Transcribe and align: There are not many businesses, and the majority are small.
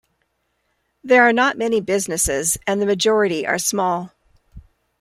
There 1.03 1.21
are 1.21 1.31
not 1.31 1.59
many 1.59 1.79
businesses, 1.79 2.57
and 2.65 2.81
the 2.81 2.87
majority 2.87 3.45
are 3.45 3.59
small. 3.59 4.11